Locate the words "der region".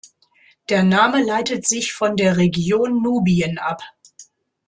2.15-3.03